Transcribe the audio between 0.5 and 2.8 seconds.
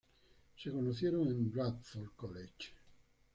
Se conocieron en Radford College.